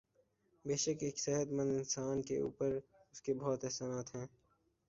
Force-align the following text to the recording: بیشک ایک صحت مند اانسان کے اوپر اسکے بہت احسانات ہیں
بیشک 0.65 0.97
ایک 1.01 1.17
صحت 1.19 1.47
مند 1.51 1.71
اانسان 1.71 2.21
کے 2.21 2.37
اوپر 2.39 2.71
اسکے 3.11 3.33
بہت 3.33 3.63
احسانات 3.63 4.15
ہیں 4.15 4.25